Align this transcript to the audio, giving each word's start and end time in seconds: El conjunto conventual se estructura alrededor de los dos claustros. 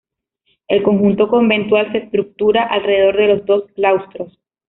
El 0.67 0.81
conjunto 0.81 1.27
conventual 1.27 1.91
se 1.91 1.99
estructura 1.99 2.63
alrededor 2.63 3.17
de 3.17 3.27
los 3.27 3.45
dos 3.45 3.65
claustros. 3.75 4.35